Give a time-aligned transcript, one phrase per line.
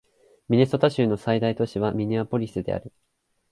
[0.49, 2.91] ミネソタ州の最大都市はミネアポリスである